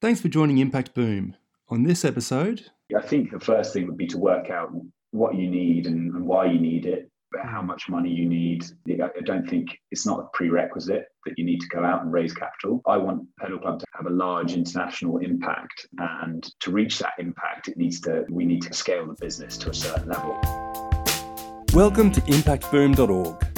[0.00, 1.34] Thanks for joining Impact Boom.
[1.70, 2.66] On this episode,
[2.96, 4.70] I think the first thing would be to work out
[5.10, 7.10] what you need and, and why you need it,
[7.42, 8.64] how much money you need.
[8.88, 12.32] I don't think it's not a prerequisite that you need to go out and raise
[12.32, 12.80] capital.
[12.86, 17.66] I want Pedal Club to have a large international impact, and to reach that impact,
[17.66, 20.38] it needs to we need to scale the business to a certain level.
[21.74, 23.57] Welcome to ImpactBoom.org.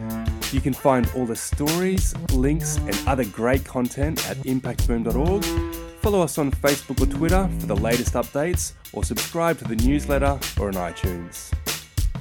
[0.51, 5.45] You can find all the stories, links, and other great content at impactboom.org.
[6.01, 10.37] Follow us on Facebook or Twitter for the latest updates, or subscribe to the newsletter
[10.59, 11.53] or on iTunes.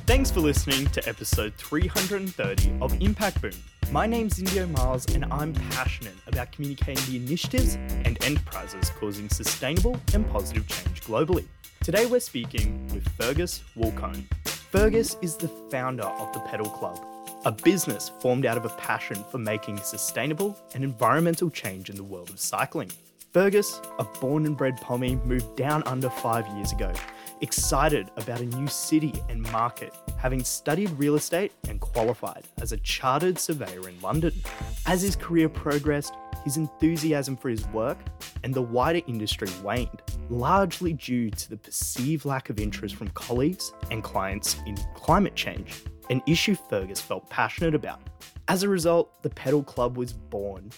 [0.06, 3.53] Thanks for listening to episode 330 of Impact Boom.
[3.91, 10.01] My name's Indio Miles, and I'm passionate about communicating the initiatives and enterprises causing sustainable
[10.14, 11.47] and positive change globally.
[11.83, 14.23] Today we're speaking with Fergus Woolcombe.
[14.45, 17.05] Fergus is the founder of the Pedal Club,
[17.44, 22.05] a business formed out of a passion for making sustainable and environmental change in the
[22.05, 22.91] world of cycling.
[23.33, 26.92] Fergus, a born and bred Pommy, moved down under five years ago,
[27.41, 32.77] excited about a new city and market, having studied real estate and qualified as a
[32.78, 34.33] chartered surveyor in London.
[34.84, 36.12] As his career progressed,
[36.44, 37.98] his enthusiasm for his work
[38.42, 43.72] and the wider industry waned, largely due to the perceived lack of interest from colleagues
[43.91, 48.00] and clients in climate change, an issue Fergus felt passionate about.
[48.48, 50.70] As a result, the Pedal Club was born.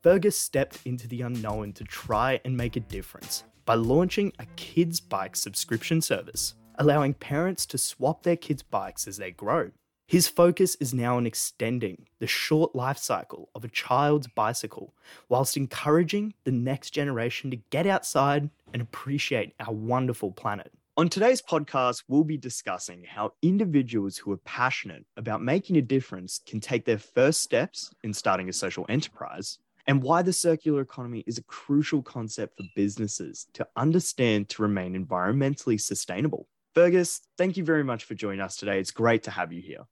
[0.00, 5.00] Fergus stepped into the unknown to try and make a difference by launching a kids'
[5.00, 9.72] bike subscription service, allowing parents to swap their kids' bikes as they grow.
[10.06, 14.94] His focus is now on extending the short life cycle of a child's bicycle,
[15.28, 20.72] whilst encouraging the next generation to get outside and appreciate our wonderful planet.
[20.98, 26.40] On today's podcast, we'll be discussing how individuals who are passionate about making a difference
[26.46, 31.22] can take their first steps in starting a social enterprise, and why the circular economy
[31.26, 36.48] is a crucial concept for businesses to understand to remain environmentally sustainable.
[36.74, 38.80] Fergus, thank you very much for joining us today.
[38.80, 39.84] It's great to have you here.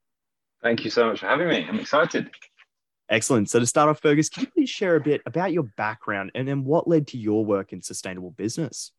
[0.62, 1.66] Thank you so much for having me.
[1.68, 2.30] I'm excited.
[3.10, 3.50] Excellent.
[3.50, 6.48] So, to start off, Fergus, can you please share a bit about your background and
[6.48, 8.90] then what led to your work in sustainable business?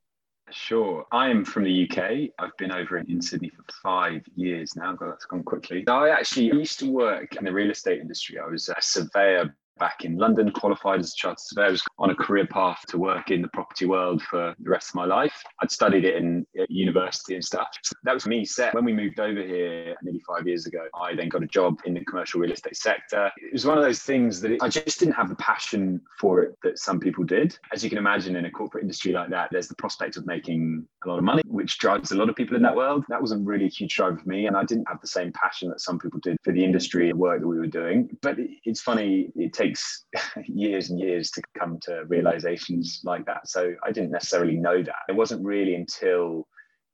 [0.51, 1.05] Sure.
[1.11, 2.29] I'm from the UK.
[2.37, 4.93] I've been over in, Sydney for five years now.
[4.93, 5.87] God, that's gone quickly.
[5.87, 8.37] I actually used to work in the real estate industry.
[8.39, 12.15] I was a surveyor back in London, qualified as a chartered surveyor, was on a
[12.15, 15.43] career path to work in the property world for the rest of my life.
[15.61, 17.67] I'd studied it in university and stuff.
[17.83, 18.73] So that was me set.
[18.73, 21.93] When we moved over here nearly five years ago, I then got a job in
[21.93, 23.31] the commercial real estate sector.
[23.37, 26.41] It was one of those things that it, I just didn't have the passion for
[26.41, 27.57] it that some people did.
[27.73, 30.85] As you can imagine, in a corporate industry like that, there's the prospect of making
[31.03, 33.03] a lot of money, which drives a lot of people in that world.
[33.09, 34.47] That wasn't really a huge drive for me.
[34.47, 37.19] And I didn't have the same passion that some people did for the industry and
[37.19, 38.09] work that we were doing.
[38.21, 40.05] But it's funny, it takes takes
[40.45, 42.07] years and years to come to hmm.
[42.07, 43.47] realizations like that.
[43.47, 44.95] So I didn't necessarily know that.
[45.09, 46.47] It wasn't really until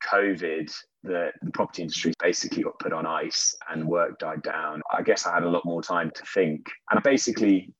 [0.09, 0.71] COVID
[1.03, 4.81] that the property industry basically got put on ice and work died down.
[4.91, 6.65] I guess I had a lot more time to think.
[6.89, 7.73] And basically,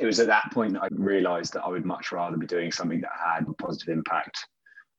[0.00, 2.72] it was at that point that I realized that I would much rather be doing
[2.72, 4.46] something that had a positive impact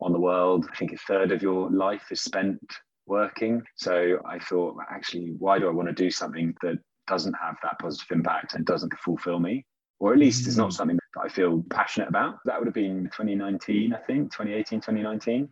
[0.02, 0.68] on the world.
[0.72, 2.60] I think a third of your life is spent
[3.08, 3.64] working.
[3.75, 6.78] So I thought, actually, why do I want to do something that
[7.13, 9.63] doesn't have that positive impact and doesn't fulfill me,
[10.00, 10.74] or at least it's not mm.
[10.74, 12.40] something that I feel passionate about.
[12.46, 15.47] That would have been 2019, I think, 2018, 2019.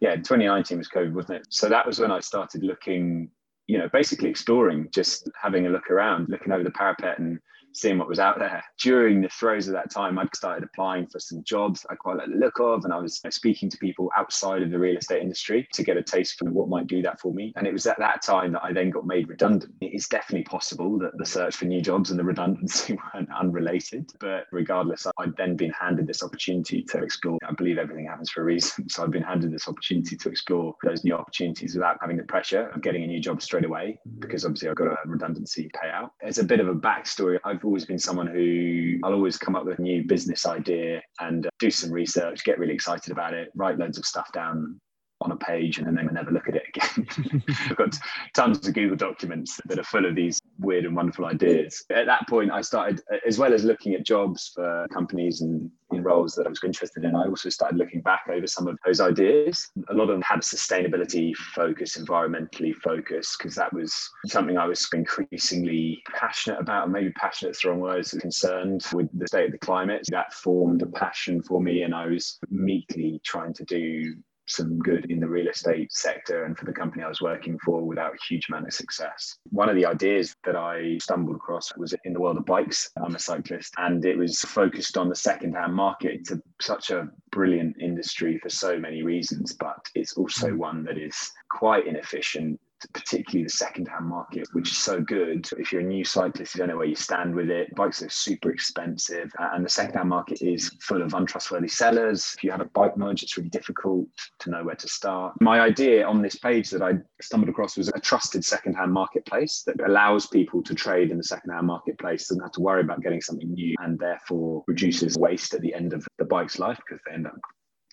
[0.00, 1.46] Yeah, 2019 was COVID, wasn't it?
[1.50, 3.28] So that was when I started looking,
[3.66, 7.40] you know, basically exploring, just having a look around, looking over the parapet and
[7.72, 8.62] seeing what was out there.
[8.80, 12.28] During the throes of that time, I'd started applying for some jobs I quite like
[12.28, 15.68] the look of, and I was speaking to people outside of the real estate industry
[15.72, 17.52] to get a taste for what might do that for me.
[17.56, 19.72] And it was at that time that I then got made redundant.
[19.80, 24.46] It's definitely possible that the search for new jobs and the redundancy weren't unrelated, but
[24.52, 27.38] regardless, I'd then been handed this opportunity to explore.
[27.46, 28.86] I believe everything happens for a reason.
[28.90, 32.68] So I've been handed this opportunity to explore those new opportunities without having the pressure
[32.68, 36.10] of getting a new job straight away, because obviously I've got a redundancy payout.
[36.20, 37.38] It's a bit of a backstory.
[37.44, 41.02] I've I've always been someone who I'll always come up with a new business idea
[41.20, 44.80] and uh, do some research, get really excited about it, write loads of stuff down
[45.20, 47.44] on a page and then never look at it again.
[47.68, 47.98] I've got
[48.34, 51.84] tons of Google documents that are full of these weird and wonderful ideas.
[51.90, 55.70] At that point, I started, as well as looking at jobs for companies and
[56.02, 59.00] roles that I was interested in, I also started looking back over some of those
[59.00, 59.68] ideas.
[59.88, 64.88] A lot of them had sustainability focus, environmentally focus, because that was something I was
[64.92, 66.90] increasingly passionate about.
[66.90, 70.06] Maybe passionate is the wrong word, concerned with the state of the climate.
[70.10, 74.14] That formed a passion for me, and I was meekly trying to do
[74.50, 77.82] some good in the real estate sector and for the company I was working for
[77.82, 79.36] without a huge amount of success.
[79.50, 82.90] One of the ideas that I stumbled across was in the world of bikes.
[83.02, 86.12] I'm a cyclist and it was focused on the second-hand market.
[86.20, 90.56] It's a, such a brilliant industry for so many reasons, but it's also mm.
[90.56, 92.60] one that is quite inefficient
[92.92, 95.48] particularly the second-hand market, which is so good.
[95.58, 97.74] If you're a new cyclist, you don't know where you stand with it.
[97.74, 102.34] Bikes are super expensive, and the second-hand market is full of untrustworthy sellers.
[102.36, 104.08] If you have a bike merge, it's really difficult
[104.40, 105.34] to know where to start.
[105.40, 109.80] My idea on this page that I stumbled across was a trusted second-hand marketplace that
[109.86, 113.52] allows people to trade in the second-hand marketplace, doesn't have to worry about getting something
[113.52, 117.26] new, and therefore reduces waste at the end of the bike's life because they end
[117.26, 117.34] up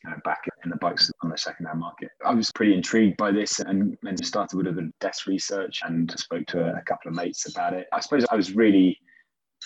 [0.07, 2.09] you know, back in the bikes on the second-hand market.
[2.25, 5.81] I was pretty intrigued by this and then started with a bit of desk research
[5.83, 7.87] and spoke to a, couple of mates about it.
[7.91, 8.97] I suppose I was really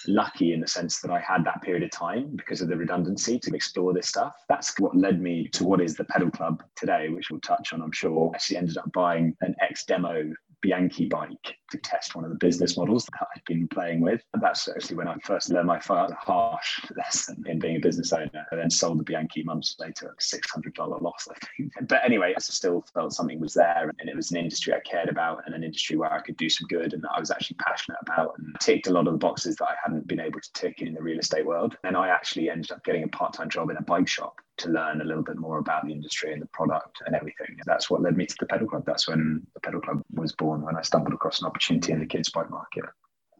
[0.07, 3.37] lucky in the sense that I had that period of time because of the redundancy
[3.39, 4.33] to explore this stuff.
[4.49, 7.81] That's what led me to what is the Pedal Club today, which we'll touch on,
[7.81, 8.31] I'm sure.
[8.33, 12.37] I actually ended up buying an ex demo Bianchi bike to test one of the
[12.37, 14.21] business models that I've been playing with.
[14.33, 18.45] And that's actually when I first learned my harsh lesson in being a business owner.
[18.51, 21.71] and then sold the Bianchi months later at $600 loss, I think.
[21.87, 25.09] But anyway, I still felt something was there and it was an industry I cared
[25.09, 27.57] about and an industry where I could do some good and that I was actually
[27.57, 30.53] passionate about and ticked a lot of the boxes that I hadn't been able to
[30.53, 31.75] tick in the real estate world.
[31.83, 35.01] And I actually ended up getting a part-time job in a bike shop to learn
[35.01, 37.57] a little bit more about the industry and the product and everything.
[37.65, 38.83] That's what led me to the pedal club.
[38.85, 42.05] That's when the pedal club was born, when I stumbled across an opportunity in the
[42.05, 42.85] kids' bike market.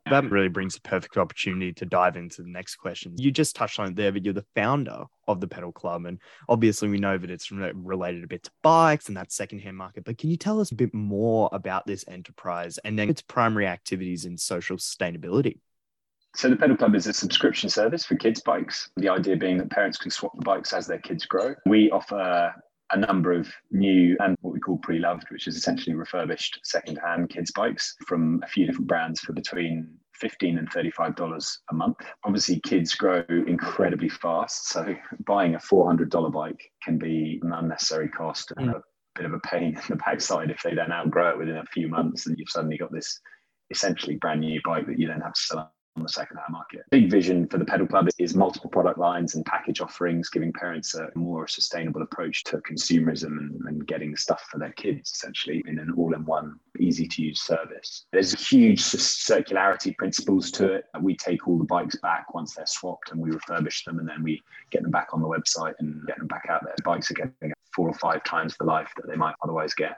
[0.10, 3.14] That really brings a perfect opportunity to dive into the next question.
[3.18, 6.08] You just touched on it there, but you're the founder of the Pedal Club.
[6.08, 6.18] And
[6.50, 10.04] obviously, we know that it's related a bit to bikes and that secondhand market.
[10.04, 13.68] But can you tell us a bit more about this enterprise and then its primary
[13.68, 15.60] activities in social sustainability?
[16.36, 18.90] So the Pedal Club is a subscription service for kids' bikes.
[18.96, 21.56] The idea being that parents can swap the bikes as their kids grow.
[21.66, 22.54] We offer
[22.92, 27.52] a number of new and what we call pre-loved, which is essentially refurbished second-hand kids'
[27.52, 31.98] bikes from a few different brands for between 15 and $35 a month.
[32.24, 34.70] Obviously, kids grow incredibly fast.
[34.70, 34.96] So
[35.26, 38.76] buying a $400 bike can be an unnecessary cost and mm.
[38.76, 38.82] a
[39.16, 41.88] bit of a pain in the backside if they then outgrow it within a few
[41.88, 43.20] months and you've suddenly got this
[43.70, 46.84] essentially brand new bike that you then have to sell on the second-hand market.
[46.90, 50.96] Big vision for the Pedal Club is multiple product lines and package offerings, giving parents
[50.96, 55.80] a more sustainable approach to consumerism and, and getting stuff for their kids, essentially, in
[55.80, 58.06] an all-in-one, easy-to-use service.
[58.12, 60.86] There's huge circularity principles to it.
[61.02, 64.24] We take all the bikes back once they're swapped and we refurbish them and then
[64.24, 66.76] we get them back on the website and get them back out there.
[66.86, 69.98] Bikes are getting four or five times the life that they might otherwise get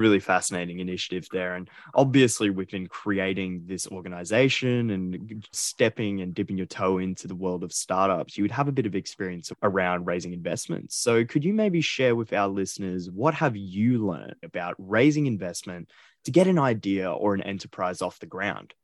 [0.00, 1.54] really fascinating initiative there.
[1.54, 7.64] And obviously, within creating this organization and stepping and dipping your toe into the world
[7.64, 10.96] of startups, you would have a bit of experience around raising investments.
[10.96, 15.90] So, could you maybe share with our listeners what have you learned about raising investment
[16.24, 18.74] to get an idea or an enterprise off the ground?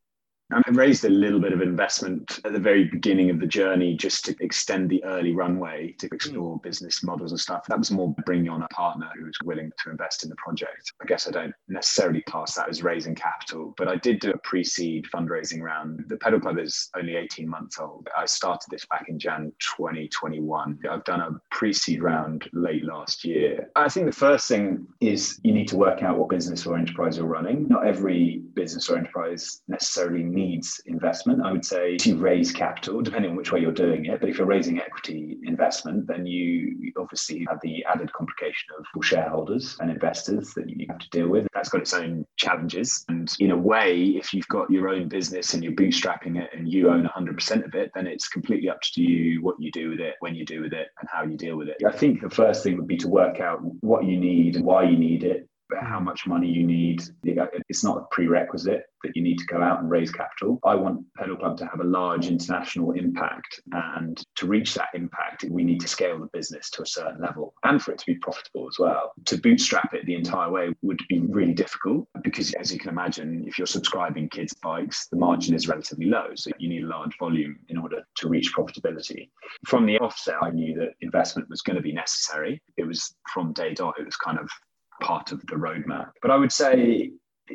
[0.52, 4.24] I raised a little bit of investment at the very beginning of the journey just
[4.24, 6.62] to extend the early runway to explore mm.
[6.62, 7.66] business models and stuff.
[7.68, 10.92] That was more bringing on a partner who was willing to invest in the project.
[11.00, 14.38] I guess I don't necessarily class that as raising capital, but I did do a
[14.38, 16.04] pre seed fundraising round.
[16.08, 18.08] The Pedal Club is only 18 months old.
[18.16, 20.80] I started this back in Jan 2021.
[20.90, 23.70] I've done a pre seed round late last year.
[23.76, 27.18] I think the first thing is you need to work out what business or enterprise
[27.18, 27.68] you're running.
[27.68, 31.42] Not every business or enterprise necessarily needs needs investment.
[31.44, 34.20] I would say to raise capital, depending on which way you're doing it.
[34.20, 39.76] But if you're raising equity investment, then you obviously have the added complication of shareholders
[39.80, 41.46] and investors that you have to deal with.
[41.54, 43.04] That's got its own challenges.
[43.08, 46.70] And in a way, if you've got your own business and you're bootstrapping it and
[46.70, 50.00] you own 100% of it, then it's completely up to you what you do with
[50.00, 51.76] it, when you do with it, and how you deal with it.
[51.86, 54.84] I think the first thing would be to work out what you need and why
[54.84, 55.48] you need it
[55.80, 57.02] how much money you need.
[57.02, 60.58] Uh, it's not a prerequisite that you need to go out and raise capital.
[60.64, 63.60] I want Pedal Club to have a large international impact.
[63.72, 67.54] And to reach that impact, we need to scale the business to a certain level
[67.64, 69.12] and for it to be profitable as well.
[69.26, 73.44] To bootstrap it the entire way would be really difficult because, as you can imagine,
[73.46, 76.28] if you're subscribing kids' bikes, the margin is relatively low.
[76.34, 79.30] So you need a large volume in order to reach profitability.
[79.66, 82.62] From the offset, I knew that investment was going to be necessary.
[82.76, 84.48] It was from day dot, it was kind of
[85.00, 86.10] part of the roadmap.
[86.22, 87.12] But I would say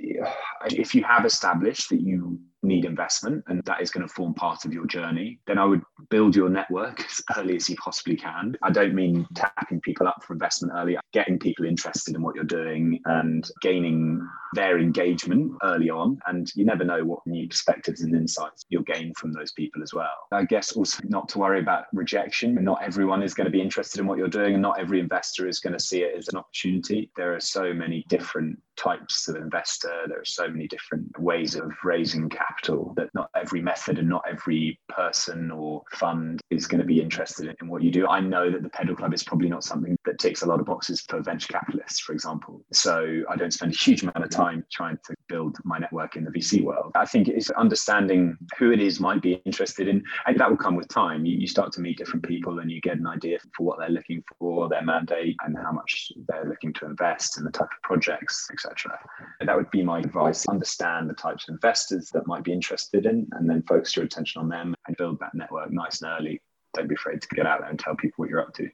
[0.72, 4.66] if you have established that you need investment and that is going to form part
[4.66, 8.56] of your journey, then I would build your network as early as you possibly can.
[8.64, 12.44] I don't mean tapping people up for investment early, getting people interested in what you're
[12.44, 16.20] doing and gaining their engagement early on.
[16.28, 19.94] And you never know what new perspectives and insights you'll gain from those people as
[19.94, 20.28] well.
[20.32, 22.56] I guess also not to worry about rejection.
[22.64, 25.48] Not everyone is going to be interested in what you're doing, and not every investor
[25.48, 27.12] is going to see it as an opportunity.
[27.16, 29.94] There are so many different types of investor.
[30.08, 34.24] There are so many different ways of raising capital that not every method and not
[34.30, 38.08] every person or fund is going to be interested in what you do.
[38.08, 40.66] I know that the Pedal Club is probably not something that ticks a lot of
[40.66, 42.62] boxes for venture capitalists, for example.
[42.72, 46.24] So I don't spend a huge amount of time trying to build my network in
[46.24, 46.92] the VC world.
[46.96, 50.76] I think it's understanding who it is might be interested in, and that will come
[50.76, 51.26] with time.
[51.26, 53.90] You, you start to meet different people and you get an idea for what they're
[53.90, 57.82] looking for, their mandate, and how much they're looking to invest in the type of
[57.84, 58.98] projects, etc.
[59.42, 60.48] That would be my advice.
[60.48, 64.42] Understand the types of investors that might be interested in, and then focus your attention
[64.42, 66.42] on them and build that network nice and early.
[66.74, 68.70] Don't be afraid to get out there and tell people what you're up to.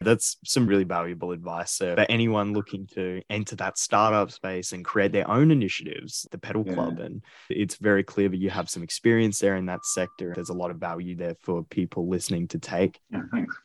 [0.00, 5.12] That's some really valuable advice for anyone looking to enter that startup space and create
[5.12, 6.74] their own initiatives, the Pedal yeah.
[6.74, 6.98] Club.
[6.98, 10.32] And it's very clear that you have some experience there in that sector.
[10.34, 13.00] There's a lot of value there for people listening to take.
[13.10, 13.56] Yeah, thanks.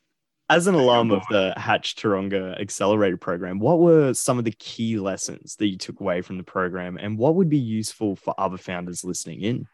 [0.49, 4.99] As an alum of the Hatch Taronga Accelerator program, what were some of the key
[4.99, 8.57] lessons that you took away from the program and what would be useful for other
[8.57, 9.65] founders listening in?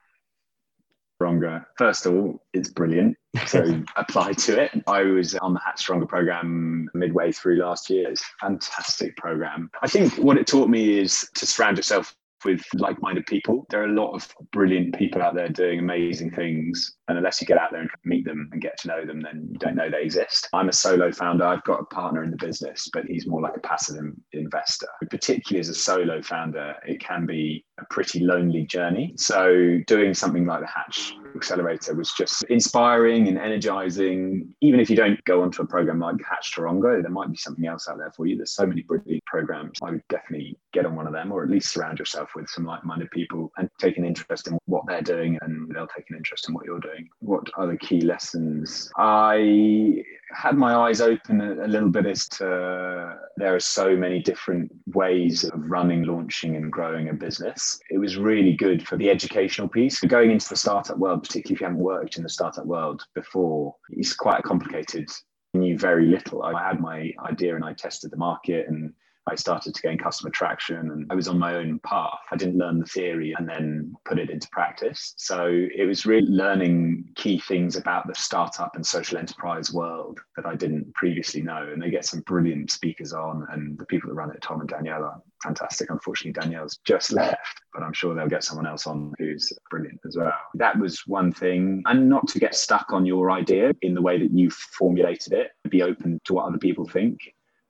[1.22, 3.18] Taronga, first of all, it's brilliant.
[3.46, 4.84] So apply to it.
[4.88, 8.10] I was on the Hatch Taronga program midway through last year.
[8.10, 9.70] It's a fantastic program.
[9.82, 13.66] I think what it taught me is to surround yourself with like minded people.
[13.70, 16.97] There are a lot of brilliant people out there doing amazing things.
[17.08, 19.48] And unless you get out there and meet them and get to know them, then
[19.52, 20.50] you don't know they exist.
[20.54, 21.46] I'm a solo founder.
[21.46, 23.96] I've got a partner in the business, but he's more like a passive
[24.34, 24.88] investor.
[25.10, 29.14] Particularly as a solo founder, it can be a pretty lonely journey.
[29.18, 34.48] So doing something like the Hatch Accelerator was just inspiring and energizing.
[34.62, 37.68] Even if you don't go onto a program like Hatch Taronga, there might be something
[37.68, 38.36] else out there for you.
[38.36, 39.78] There's so many brilliant programs.
[39.82, 42.66] I would definitely get on one of them or at least surround yourself with some
[42.66, 46.50] like-minded people and take an interest in what they're doing and they'll take an interest
[46.50, 46.97] in what you're doing.
[47.20, 48.92] What other key lessons?
[48.98, 54.72] I had my eyes open a, little bit as to there are so many different
[54.88, 57.80] ways of running, launching, and growing a business.
[57.90, 60.00] It was really good for the educational piece.
[60.02, 63.76] Going into the startup world, particularly if you haven't worked in the startup world before,
[63.90, 65.10] it's quite complicated.
[65.54, 66.44] Knew very little.
[66.44, 68.94] I had my idea and I tested the market and
[69.30, 72.20] I started to gain customer traction and I was on my own path.
[72.32, 75.14] I didn't learn the theory and then put it into practice.
[75.18, 80.46] So it was really learning key things about the startup and social enterprise world that
[80.46, 81.70] I didn't previously know.
[81.72, 84.70] And they get some brilliant speakers on, and the people that run it, Tom and
[84.70, 85.90] Danielle, are fantastic.
[85.90, 90.16] Unfortunately, Danielle's just left, but I'm sure they'll get someone else on who's brilliant as
[90.18, 90.34] well.
[90.56, 91.84] That was one thing.
[91.86, 95.52] And not to get stuck on your idea in the way that you formulated it,
[95.70, 97.20] be open to what other people think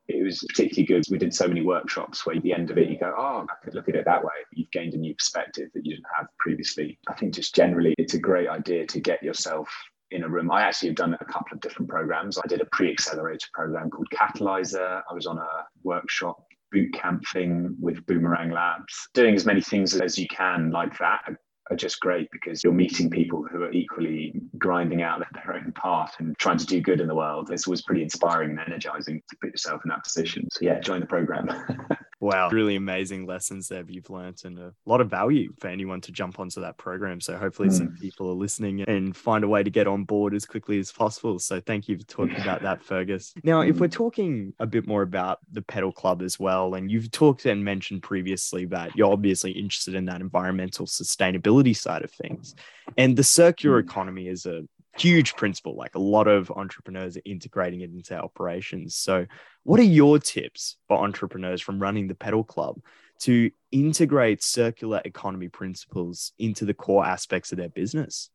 [0.08, 1.06] it was particularly good.
[1.10, 3.64] We did so many workshops where at the end of it, you go, oh, I
[3.64, 4.34] could look at it that way.
[4.54, 6.98] You've gained a new perspective that you didn't have previously.
[7.08, 9.70] I think just generally, it's a great idea to get yourself
[10.12, 10.52] in a room.
[10.52, 12.38] I actually have done a couple of different programs.
[12.38, 15.02] I did a pre accelerator program called Catalysr.
[15.10, 19.96] I was on a workshop boot camp thing with Boomerang Labs, doing as many things
[20.00, 21.22] as you can like that
[21.70, 26.16] are just great because you're meeting people who are equally grinding out their own path
[26.20, 27.50] and trying to do good in the world.
[27.52, 30.48] It's always pretty inspiring and energizing to put yourself in that position.
[30.52, 31.50] So yeah, join the program.
[32.28, 36.12] wow, really amazing lessons there you've learned and a lot of value for anyone to
[36.12, 37.22] jump onto that program.
[37.22, 37.78] So hopefully mm.
[37.78, 40.92] some people are listening and find a way to get on board as quickly as
[40.92, 41.40] possible.
[41.40, 43.34] So thank you for talking about that, Fergus.
[43.44, 47.12] Now, if we're talking a bit more about the pedal club as well, and you've
[47.12, 52.56] talked and mentioned previously that you're obviously interested in that environmental sustainability side of things.
[52.98, 53.88] And the circular hmm.
[53.88, 54.64] economy is a
[54.98, 55.76] huge principle.
[55.76, 58.96] Like a lot of entrepreneurs are integrating it into operations.
[58.96, 59.26] So,
[59.64, 62.80] what are your tips for entrepreneurs from running the Pedal Club
[63.20, 68.30] to integrate circular economy principles into the core aspects of their business?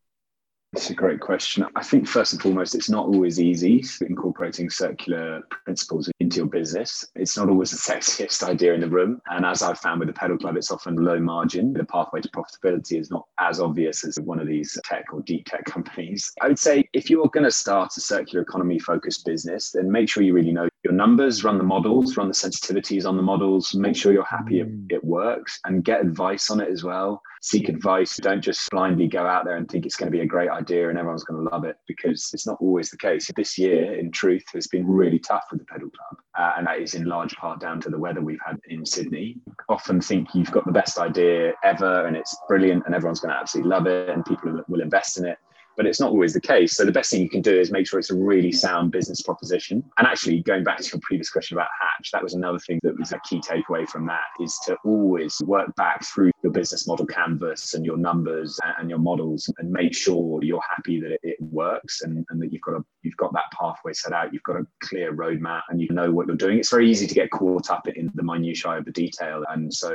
[0.75, 1.67] It's a great question.
[1.77, 7.05] I think first and foremost, it's not always easy incorporating circular principles into your business.
[7.15, 9.21] It's not always the sexiest idea in the room.
[9.27, 11.75] And as I've found with the pedal club, it's often low margin.
[11.75, 15.45] The pathway to profitability is not as obvious as one of these tech or deep
[15.45, 16.33] tech companies.
[16.41, 20.09] I would say if you're going to start a circular economy focused business, then make
[20.09, 23.75] sure you really know your numbers, run the models, run the sensitivities on the models,
[23.75, 24.91] make sure you're happy it, mm.
[24.91, 27.23] it, works and get advice on it as well.
[27.45, 28.17] Seek advice.
[28.19, 30.89] Don't just blindly go out there and think it's going to be a great idea
[30.89, 33.29] and everyone's going to love it because it's not always the case.
[33.35, 36.23] This year, in truth, has been really tough with the pedal club.
[36.39, 39.39] Uh, and that is in large part down to the weather we've had in Sydney.
[39.69, 43.41] Often think you've got the best idea ever and it's brilliant and everyone's going to
[43.41, 45.39] absolutely love it and people will invest in it
[45.77, 46.75] but it's not always the case.
[46.75, 49.23] So the best thing you can do is make sure it's a really sound business
[49.23, 49.83] proposition.
[49.99, 52.99] And actually, going back to your previous question about Hatch, that was another thing that
[52.99, 57.07] was a key takeaway from that is to always work back through your business model
[57.07, 62.03] canvas and your numbers and your models and make sure you're happy that it, works
[62.03, 64.33] and, and that you've got a you've got that pathway set out.
[64.33, 66.59] You've got a clear roadmap and you know what you're doing.
[66.59, 69.45] It's very easy to get caught up in the minutiae of the detail.
[69.49, 69.91] And so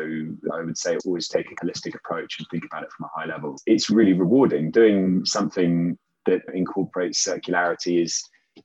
[0.53, 3.25] I would say always take a holistic approach and think about it from a high
[3.25, 3.57] level.
[3.65, 8.21] It's really rewarding doing something something that incorporates circularity is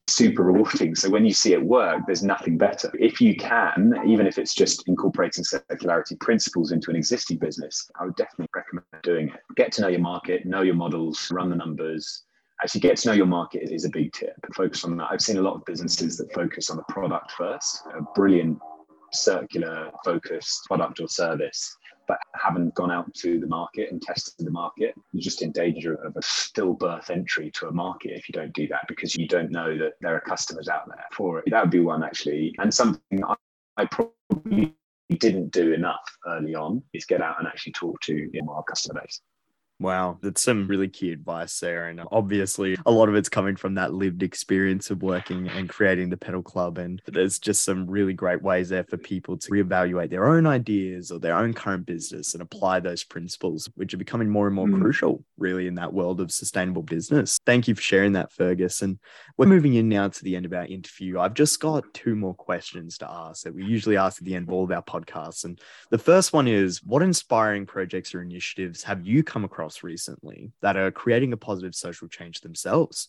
[0.08, 0.94] super rewarding.
[0.94, 2.90] So when you see it work, there's nothing better.
[2.98, 8.06] If you can, even if it's just incorporating circularity principles into an existing business, I
[8.06, 9.40] would definitely recommend doing it.
[9.54, 12.24] Get to know your market, know your models, run the numbers.
[12.62, 14.34] Actually, get to know your market is a big tip.
[14.40, 15.08] But focus on that.
[15.10, 18.58] I've seen a lot of businesses that focus on the product first, a brilliant
[19.12, 24.50] circular focused product or service but haven't gone out to the market and tested the
[24.50, 28.52] market, you're just in danger of a stillbirth entry to a market if you don't
[28.52, 31.44] do that because you don't know that there are customers out there for it.
[31.48, 32.54] That would be one actually.
[32.58, 33.34] And something I,
[33.76, 34.74] I probably
[35.18, 39.20] didn't do enough early on is get out and actually talk to our customer base.
[39.82, 41.88] Wow, that's some really key advice there.
[41.88, 46.08] And obviously, a lot of it's coming from that lived experience of working and creating
[46.10, 46.78] the pedal club.
[46.78, 51.10] And there's just some really great ways there for people to reevaluate their own ideas
[51.10, 54.68] or their own current business and apply those principles, which are becoming more and more
[54.68, 54.80] mm.
[54.80, 57.40] crucial, really, in that world of sustainable business.
[57.44, 58.82] Thank you for sharing that, Fergus.
[58.82, 58.98] And
[59.36, 61.18] we're moving in now to the end of our interview.
[61.18, 64.48] I've just got two more questions to ask that we usually ask at the end
[64.48, 65.44] of all of our podcasts.
[65.44, 65.60] And
[65.90, 69.71] the first one is What inspiring projects or initiatives have you come across?
[69.82, 73.08] Recently that are creating a positive social change themselves?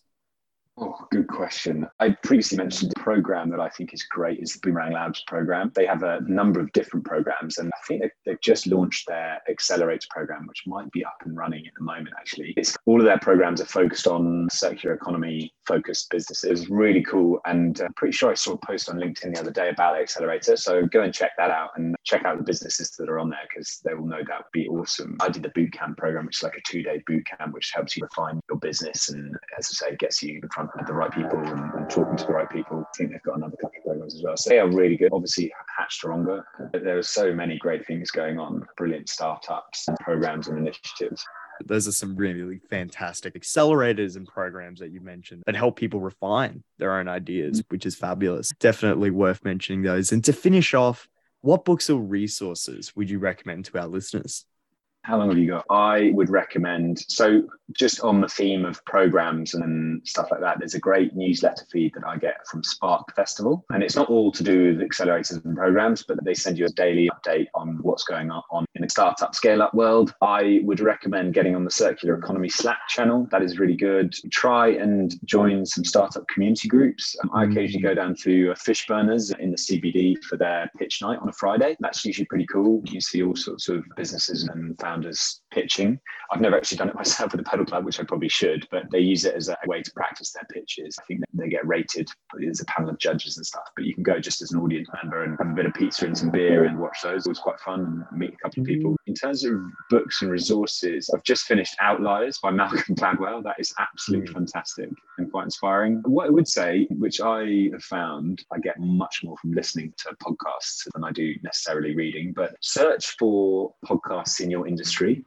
[0.77, 1.87] Oh, good question.
[1.99, 5.73] I previously mentioned program that I think is great is the Boomerang Labs program.
[5.75, 10.07] They have a number of different programs, and I think they've just launched their accelerator
[10.09, 12.15] program, which might be up and running at the moment.
[12.17, 16.69] Actually, it's all of their programs are focused on circular economy focused businesses.
[16.69, 19.69] Really cool, and I'm pretty sure I saw a post on LinkedIn the other day
[19.69, 20.55] about the accelerator.
[20.55, 23.47] So go and check that out and check out the businesses that are on there
[23.49, 25.17] because they will no doubt be awesome.
[25.21, 27.71] I did the boot camp program, which is like a two day boot camp, which
[27.73, 30.93] helps you refine your business and, as I say, gets you in front of the
[30.93, 32.85] right people and, and, talking to the right people.
[32.93, 34.37] I think they've got another couple of programs as well.
[34.37, 35.11] So they are really good.
[35.13, 36.43] Obviously, Hatch Taronga.
[36.71, 41.25] There are so many great things going on, brilliant startups and programs and initiatives.
[41.65, 46.63] Those are some really fantastic accelerators and programs that you mentioned that help people refine
[46.77, 48.51] their own ideas, which is fabulous.
[48.59, 50.11] Definitely worth mentioning those.
[50.11, 51.07] And to finish off,
[51.41, 54.45] what books or resources would you recommend to our listeners?
[55.03, 55.65] How long have you got?
[55.69, 56.99] I would recommend.
[56.99, 61.65] So, just on the theme of programs and stuff like that, there's a great newsletter
[61.71, 63.65] feed that I get from Spark Festival.
[63.71, 66.69] And it's not all to do with accelerators and programs, but they send you a
[66.69, 70.13] daily update on what's going on the startup scale up world.
[70.21, 73.27] I would recommend getting on the Circular Economy Slack channel.
[73.31, 74.13] That is really good.
[74.31, 77.15] Try and join some startup community groups.
[77.23, 81.29] Um, I occasionally go down to Fishburners in the CBD for their pitch night on
[81.29, 81.75] a Friday.
[81.79, 82.81] That's usually pretty cool.
[82.85, 85.99] You see all sorts of businesses and founders pitching.
[86.31, 88.89] I've never actually done it myself with a pedal club, which I probably should, but
[88.91, 90.97] they use it as a way to practice their pitches.
[90.99, 92.09] I think they get rated.
[92.37, 94.87] There's a panel of judges and stuff, but you can go just as an audience
[95.01, 97.25] member and have a bit of pizza and some beer and watch those.
[97.25, 98.95] It was quite fun and meet a couple of people.
[99.07, 99.53] In terms of
[99.89, 103.43] books and resources, I've just finished Outliers by Malcolm Gladwell.
[103.43, 104.33] That is absolutely mm.
[104.33, 106.01] fantastic and quite inspiring.
[106.05, 110.15] What I would say, which I have found, I get much more from listening to
[110.15, 115.23] podcasts than I do necessarily reading, but search for podcasts in your industry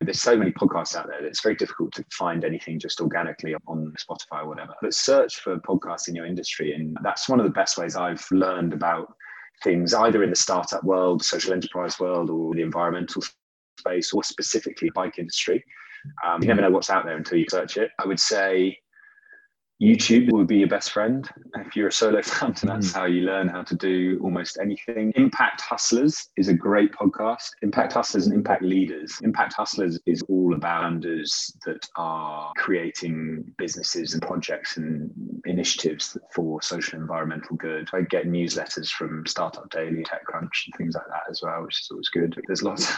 [0.00, 3.54] there's so many podcasts out there that it's very difficult to find anything just organically
[3.66, 4.74] on Spotify or whatever.
[4.80, 6.72] But search for podcasts in your industry.
[6.72, 9.12] And that's one of the best ways I've learned about
[9.64, 13.22] things, either in the startup world, social enterprise world, or the environmental
[13.80, 15.64] space, or specifically bike industry.
[16.24, 17.90] Um, you never know what's out there until you search it.
[17.98, 18.78] I would say
[19.80, 21.28] YouTube would be your best friend.
[21.56, 22.94] If you're a solo founder, that's mm.
[22.94, 25.12] how you learn how to do almost anything.
[25.16, 27.50] Impact Hustlers is a great podcast.
[27.62, 29.18] Impact Hustlers and Impact Leaders.
[29.22, 35.10] Impact Hustlers is all about founders that are creating businesses and projects and
[35.44, 37.88] initiatives for social and environmental good.
[37.92, 41.88] I get newsletters from Startup Daily, TechCrunch, and things like that as well, which is
[41.90, 42.40] always good.
[42.46, 42.92] There's lots.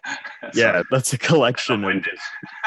[0.54, 2.04] yeah, that's a collection of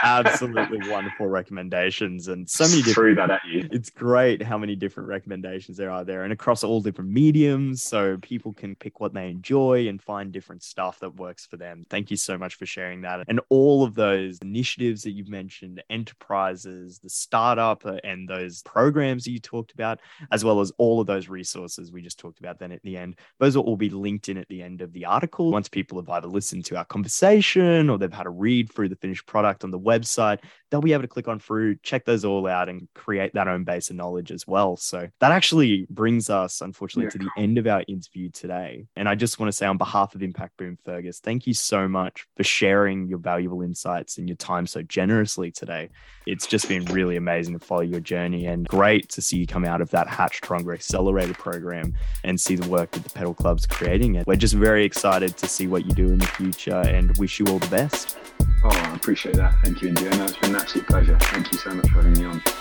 [0.04, 2.96] absolutely wonderful recommendations and so many different.
[2.96, 3.51] Threw that at you.
[3.72, 7.84] It's great how many different recommendations there are there and across all different mediums.
[7.84, 11.86] So people can pick what they enjoy and find different stuff that works for them.
[11.90, 13.26] Thank you so much for sharing that.
[13.28, 19.24] And all of those initiatives that you've mentioned, enterprises, the startup, uh, and those programs
[19.26, 20.00] that you talked about,
[20.32, 23.18] as well as all of those resources we just talked about then at the end,
[23.40, 25.52] those will all be linked in at the end of the article.
[25.52, 28.96] Once people have either listened to our conversation or they've had a read through the
[28.96, 32.48] finished product on the website, they'll be able to click on through, check those all
[32.48, 34.78] out, and create that own base of knowledge as well.
[34.78, 37.10] So that actually brings us, unfortunately, yeah.
[37.12, 38.88] to the end of our interview today.
[38.96, 41.88] And I just want to say, on behalf of Impact Boom Fergus, thank you so
[41.88, 45.90] much for sharing your valuable insights and your time so generously today.
[46.28, 49.66] It's just been really amazing to follow your journey and great to see you come
[49.66, 53.66] out of that Hatch Taronga Accelerator program and see the work that the Pedal Club's
[53.66, 54.18] creating.
[54.18, 57.40] And we're just very excited to see what you do in the future and wish
[57.40, 58.18] you all the best.
[58.64, 59.56] Oh, I appreciate that.
[59.64, 60.10] Thank you, India.
[60.12, 61.18] No, it's been an absolute pleasure.
[61.20, 62.61] Thank you so much for having me on.